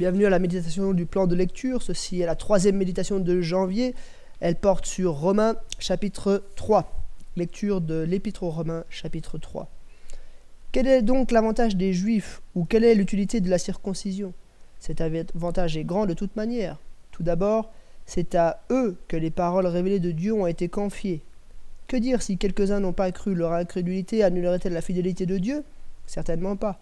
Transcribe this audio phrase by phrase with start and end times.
[0.00, 1.82] Bienvenue à la méditation du plan de lecture.
[1.82, 3.94] Ceci est la troisième méditation de janvier.
[4.40, 6.90] Elle porte sur Romains chapitre 3.
[7.36, 9.68] Lecture de l'Épître aux Romains chapitre 3.
[10.72, 14.32] Quel est donc l'avantage des Juifs ou quelle est l'utilité de la circoncision?
[14.78, 16.78] Cet avantage est grand de toute manière.
[17.10, 17.70] Tout d'abord,
[18.06, 21.20] c'est à eux que les paroles révélées de Dieu ont été confiées.
[21.88, 25.62] Que dire si quelques-uns n'ont pas cru Leur incrédulité annulerait-elle la fidélité de Dieu?
[26.06, 26.80] Certainement pas.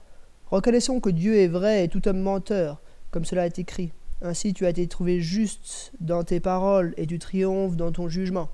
[0.52, 2.80] Reconnaissons que Dieu est vrai et tout homme menteur
[3.11, 3.93] comme cela est écrit.
[4.23, 8.51] Ainsi tu as été trouvé juste dans tes paroles et tu triomphes dans ton jugement.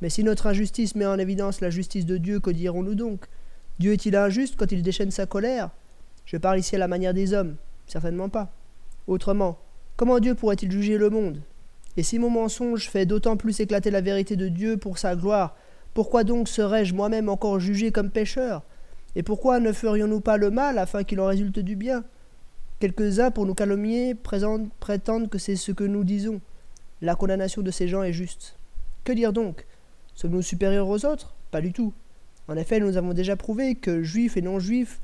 [0.00, 3.26] Mais si notre injustice met en évidence la justice de Dieu, que dirons-nous donc?
[3.78, 5.70] Dieu est-il injuste quand il déchaîne sa colère?
[6.24, 7.56] Je parle ici à la manière des hommes.
[7.86, 8.52] Certainement pas.
[9.06, 9.58] Autrement,
[9.96, 11.40] comment Dieu pourrait-il juger le monde?
[11.96, 15.56] Et si mon mensonge fait d'autant plus éclater la vérité de Dieu pour sa gloire,
[15.94, 18.62] pourquoi donc serais-je moi-même encore jugé comme pécheur?
[19.16, 22.04] Et pourquoi ne ferions-nous pas le mal afin qu'il en résulte du bien?
[22.80, 26.40] Quelques-uns, pour nous calomnier, prétendent que c'est ce que nous disons.
[27.02, 28.56] La condamnation de ces gens est juste.
[29.04, 29.66] Que dire donc?
[30.14, 31.34] Sommes-nous supérieurs aux autres?
[31.50, 31.92] Pas du tout.
[32.46, 35.00] En effet, nous avons déjà prouvé que juifs et non-juifs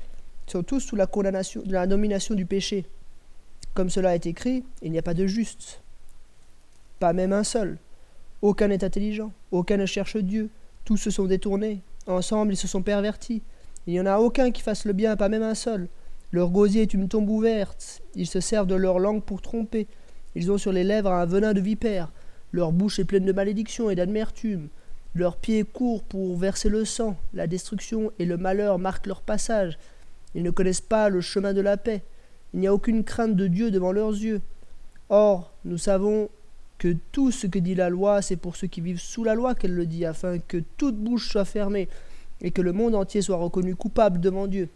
[0.47, 2.85] sont tous sous la condamnation, la domination du péché.
[3.73, 5.81] Comme cela est écrit, il n'y a pas de juste.
[6.99, 7.77] Pas même un seul.
[8.41, 10.49] Aucun n'est intelligent, aucun ne cherche Dieu.
[10.85, 11.81] Tous se sont détournés.
[12.07, 13.41] Ensemble, ils se sont pervertis.
[13.87, 15.87] Il n'y en a aucun qui fasse le bien, pas même un seul.
[16.35, 18.01] Leur gosier est une tombe ouverte.
[18.13, 19.87] Ils se servent de leur langue pour tromper.
[20.35, 22.11] Ils ont sur les lèvres un venin de vipère.
[22.51, 24.67] Leur bouche est pleine de malédiction et d'amertume.
[25.13, 27.15] Leurs pieds courent pour verser le sang.
[27.33, 29.79] La destruction et le malheur marquent leur passage.
[30.33, 32.03] Ils ne connaissent pas le chemin de la paix.
[32.53, 34.41] Il n'y a aucune crainte de Dieu devant leurs yeux.
[35.07, 36.27] Or, nous savons
[36.79, 39.55] que tout ce que dit la loi, c'est pour ceux qui vivent sous la loi
[39.55, 41.87] qu'elle le dit, afin que toute bouche soit fermée
[42.41, 44.67] et que le monde entier soit reconnu coupable devant Dieu.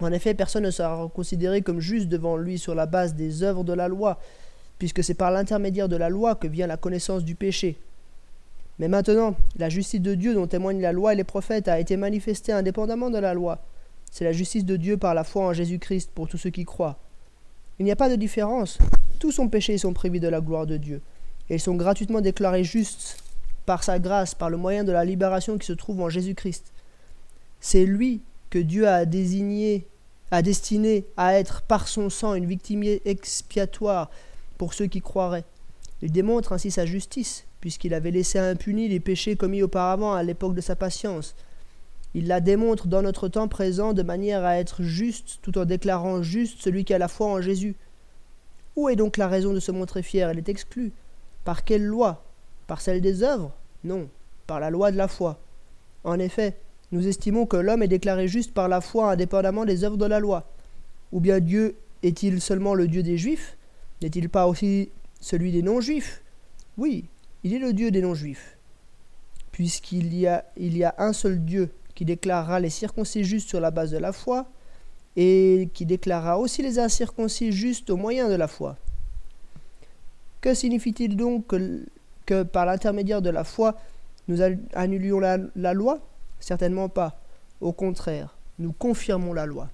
[0.00, 3.64] En effet, personne ne sera considéré comme juste devant lui sur la base des œuvres
[3.64, 4.18] de la loi,
[4.78, 7.76] puisque c'est par l'intermédiaire de la loi que vient la connaissance du péché.
[8.78, 11.98] Mais maintenant, la justice de Dieu dont témoignent la loi et les prophètes a été
[11.98, 13.62] manifestée indépendamment de la loi.
[14.10, 16.98] C'est la justice de Dieu par la foi en Jésus-Christ pour tous ceux qui croient.
[17.78, 18.78] Il n'y a pas de différence.
[19.18, 21.02] Tous sont péchés et sont privés de la gloire de Dieu.
[21.50, 23.22] Ils sont gratuitement déclarés justes
[23.66, 26.72] par sa grâce, par le moyen de la libération qui se trouve en Jésus-Christ.
[27.60, 29.86] C'est lui que Dieu a désigné,
[30.30, 34.10] a destiné à être par son sang une victime expiatoire
[34.58, 35.44] pour ceux qui croiraient.
[36.02, 40.54] Il démontre ainsi sa justice, puisqu'il avait laissé impunis les péchés commis auparavant à l'époque
[40.54, 41.34] de sa patience.
[42.14, 46.22] Il la démontre dans notre temps présent de manière à être juste, tout en déclarant
[46.22, 47.76] juste celui qui a la foi en Jésus.
[48.74, 50.28] Où est donc la raison de se montrer fier?
[50.28, 50.92] Elle est exclue.
[51.44, 52.24] Par quelle loi?
[52.66, 53.52] Par celle des œuvres?
[53.84, 54.08] Non,
[54.46, 55.38] par la loi de la foi.
[56.02, 56.56] En effet,
[56.92, 60.18] nous estimons que l'homme est déclaré juste par la foi indépendamment des œuvres de la
[60.18, 60.50] loi.
[61.12, 63.56] Ou bien Dieu est-il seulement le Dieu des Juifs?
[64.02, 64.90] N'est-il pas aussi
[65.20, 66.22] celui des non-Juifs?
[66.78, 67.04] Oui,
[67.44, 68.56] il est le Dieu des non-Juifs.
[69.52, 70.44] Puisqu'il y a,
[70.98, 74.46] un seul Dieu qui déclarera les circoncis justes sur la base de la foi,
[75.16, 78.76] et qui déclarera aussi les incirconcis justes au moyen de la foi.
[80.40, 81.84] Que signifie-t-il donc que,
[82.24, 83.76] que par l'intermédiaire de la foi,
[84.28, 84.38] nous
[84.72, 86.00] annulions la loi?
[86.40, 87.20] Certainement pas.
[87.60, 89.68] Au contraire, nous confirmons la loi.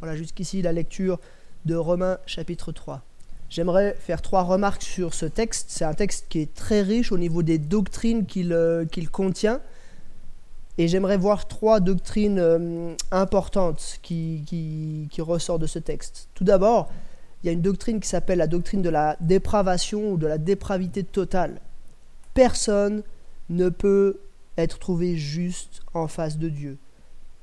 [0.00, 1.18] Voilà jusqu'ici la lecture
[1.64, 3.02] de Romains chapitre 3.
[3.48, 5.66] J'aimerais faire trois remarques sur ce texte.
[5.68, 9.60] C'est un texte qui est très riche au niveau des doctrines qu'il euh, contient.
[10.78, 16.28] Et j'aimerais voir trois doctrines euh, importantes qui, qui, qui ressortent de ce texte.
[16.34, 16.90] Tout d'abord,
[17.42, 20.38] il y a une doctrine qui s'appelle la doctrine de la dépravation ou de la
[20.38, 21.60] dépravité totale.
[22.34, 23.02] Personne
[23.48, 24.18] ne peut
[24.58, 26.78] être trouvé juste en face de Dieu.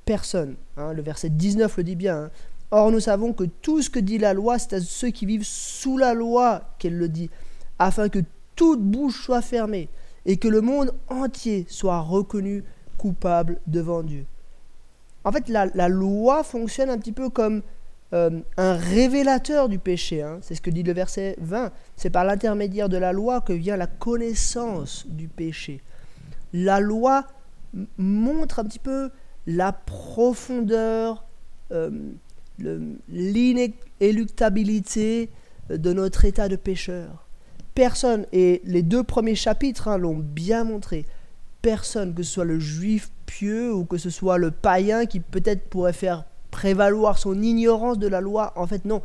[0.06, 0.56] Personne.
[0.78, 2.24] Hein, le verset 19 le dit bien.
[2.26, 2.32] Hein.
[2.72, 5.46] Or nous savons que tout ce que dit la loi, c'est à ceux qui vivent
[5.46, 7.30] sous la loi qu'elle le dit,
[7.78, 8.20] afin que
[8.56, 9.90] toute bouche soit fermée
[10.26, 12.64] et que le monde entier soit reconnu
[12.98, 14.26] coupable devant Dieu.
[15.24, 17.62] En fait, la, loi fonctionne un petit peu comme
[18.14, 20.22] euh, un révélateur du péché.
[20.22, 20.40] Hein.
[20.42, 21.72] C'est ce que dit le verset 20.
[21.96, 25.82] C'est par l'intermédiaire de la loi que vient la connaissance du péché
[26.54, 27.26] la loi
[27.98, 29.10] montre un petit peu
[29.46, 31.26] la profondeur,
[31.72, 31.92] euh,
[33.10, 35.30] l'inéluctabilité
[35.70, 37.28] de notre état de pécheur.
[37.74, 41.08] Personne, et les deux premiers chapitres hein, l'ont bien montré,
[41.62, 45.68] personne, que ce soit le juif pieux ou que ce soit le païen qui peut-être
[45.70, 49.02] pourrait faire prévaloir son ignorance de la loi, en fait non,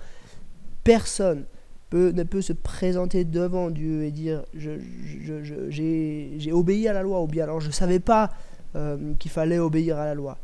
[0.85, 1.47] personne
[1.93, 7.45] ne peut se présenter devant Dieu et dire j'ai obéi à la loi ou bien
[7.45, 8.31] alors je ne savais pas
[8.77, 10.37] euh, qu'il fallait obéir à la loi.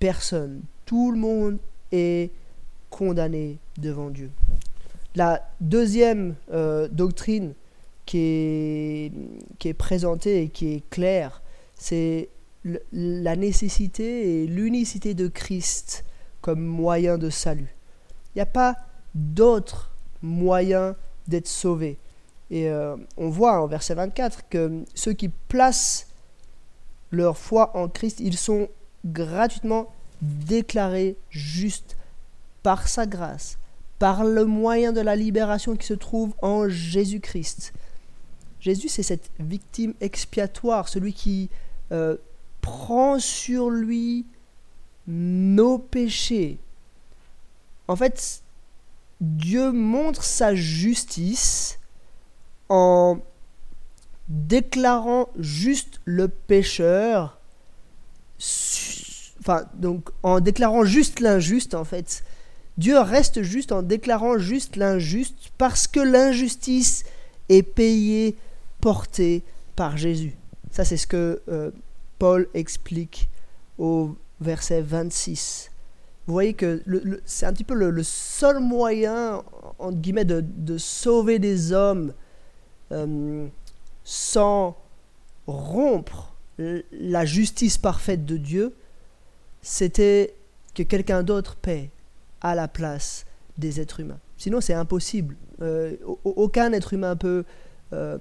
[0.00, 1.58] Personne, tout le monde
[1.92, 2.30] est
[2.90, 4.30] condamné devant Dieu.
[5.14, 7.54] La deuxième euh, doctrine
[8.04, 9.12] qui est,
[9.58, 11.42] qui est présentée et qui est claire,
[11.76, 12.28] c'est
[12.92, 16.04] la nécessité et l'unicité de Christ
[16.40, 17.74] comme moyen de salut.
[18.34, 18.74] Il n'y a pas
[19.14, 20.96] d'autre moyen
[21.28, 21.98] d'être sauvé.
[22.50, 26.08] Et euh, on voit en verset 24 que ceux qui placent
[27.10, 28.68] leur foi en Christ, ils sont
[29.04, 31.96] gratuitement déclarés justes
[32.62, 33.58] par sa grâce,
[33.98, 37.72] par le moyen de la libération qui se trouve en Jésus-Christ.
[38.60, 41.48] Jésus, c'est cette victime expiatoire, celui qui
[41.92, 42.16] euh,
[42.60, 44.26] prend sur lui
[45.06, 46.58] nos péchés.
[47.86, 48.42] En fait,
[49.20, 51.78] Dieu montre sa justice
[52.68, 53.18] en
[54.28, 57.40] déclarant juste le pécheur,
[59.40, 62.24] enfin, donc en déclarant juste l'injuste, en fait.
[62.76, 67.04] Dieu reste juste en déclarant juste l'injuste parce que l'injustice
[67.48, 68.36] est payée,
[68.80, 69.42] portée
[69.76, 70.34] par Jésus.
[70.70, 71.70] Ça, c'est ce que euh,
[72.18, 73.30] Paul explique
[73.78, 75.70] au verset 26.
[76.26, 76.82] Vous voyez que
[77.24, 79.44] c'est un petit peu le, seul moyen,
[79.78, 82.12] entre guillemets, de, sauver des hommes
[82.92, 83.46] euh,
[84.04, 84.76] sans
[85.46, 88.74] rompre la justice parfaite de Dieu,
[89.62, 90.34] c'était
[90.74, 91.90] que quelqu'un d'autre paie
[92.40, 93.24] à la place
[93.58, 94.18] des êtres humains.
[94.36, 95.36] Sinon, c'est impossible.
[95.62, 97.44] Euh, aucun être humain peut
[97.92, 98.18] euh,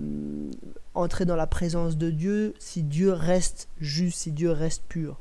[0.93, 5.19] entrer dans la présence de Dieu si Dieu reste juste, si Dieu reste pur.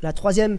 [0.00, 0.58] La troisième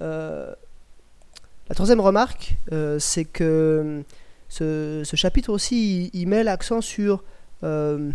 [0.00, 4.02] la troisième remarque, euh, c'est que
[4.48, 7.24] ce, chapitre aussi, il, met l'accent sur,
[7.62, 8.10] euh,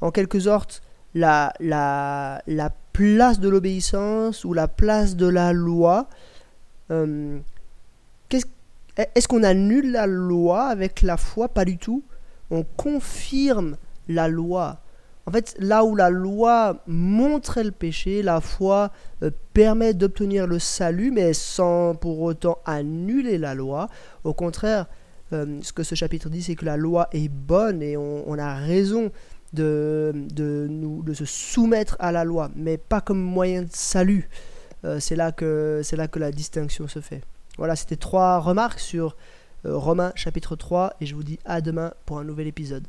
[0.00, 0.82] en quelque sorte,
[1.14, 1.52] la
[2.92, 6.08] place de l'obéissance ou la place de la loi.
[6.90, 8.46] Est-ce
[9.26, 11.48] qu'on annule la loi avec la foi?
[11.48, 12.02] Pas du tout.
[12.50, 13.78] On confirme
[14.08, 14.81] la loi.
[15.26, 18.90] En fait, là où la loi montrait le péché, la foi
[19.22, 23.88] euh, permet d'obtenir le salut, mais sans pour autant annuler la loi.
[24.24, 24.86] Au contraire,
[25.32, 28.54] euh, ce que ce chapitre dit, c'est que la loi est bonne et on, a
[28.54, 29.12] raison
[29.52, 30.12] de,
[31.14, 34.28] se soumettre à la loi, mais pas comme moyen de salut.
[34.84, 37.20] Euh, c'est là, que, là que la distinction se fait.
[37.58, 39.16] Voilà, c'était trois remarques sur
[39.64, 42.84] Romains chapitre 3, et je vous dis à demain pour un nouvel épisode.